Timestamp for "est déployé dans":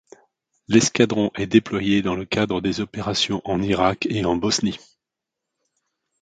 1.35-2.15